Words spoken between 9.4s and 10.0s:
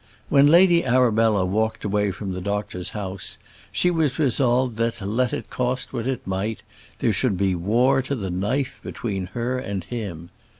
and